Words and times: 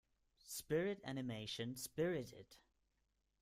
Spirit 0.47 0.99
animation 1.03 1.75
Spirited. 1.75 2.57